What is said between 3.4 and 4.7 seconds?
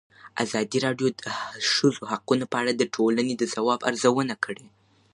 ځواب ارزونه کړې.